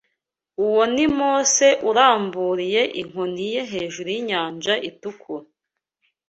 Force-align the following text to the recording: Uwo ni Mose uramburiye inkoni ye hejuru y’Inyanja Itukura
Uwo 0.63 0.83
ni 0.93 1.05
Mose 1.17 1.67
uramburiye 1.89 2.81
inkoni 3.01 3.45
ye 3.53 3.61
hejuru 3.71 4.07
y’Inyanja 4.15 4.73
Itukura 4.89 5.45